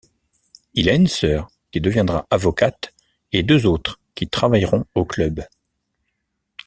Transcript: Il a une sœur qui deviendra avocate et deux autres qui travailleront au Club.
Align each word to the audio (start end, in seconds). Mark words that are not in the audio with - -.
Il 0.73 0.89
a 0.89 0.95
une 0.95 1.05
sœur 1.05 1.51
qui 1.69 1.79
deviendra 1.79 2.25
avocate 2.31 2.91
et 3.33 3.43
deux 3.43 3.67
autres 3.67 3.99
qui 4.15 4.27
travailleront 4.27 4.83
au 4.95 5.05
Club. 5.05 5.45